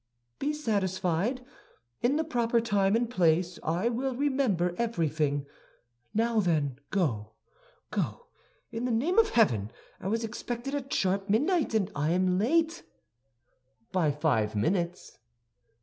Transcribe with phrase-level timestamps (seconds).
[0.39, 1.45] "Be satisfied.
[2.01, 5.45] In the proper time and place I will remember everything.
[6.11, 7.33] Now then, go,
[7.91, 8.25] go,
[8.71, 9.69] in the name of heaven!
[9.99, 12.81] I was expected at sharp midnight, and I am late."
[13.91, 15.19] "By five minutes."